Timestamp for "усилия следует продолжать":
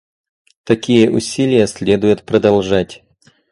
1.11-3.03